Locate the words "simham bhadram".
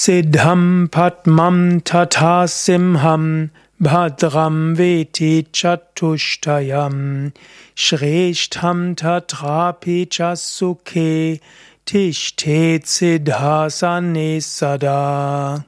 2.46-4.76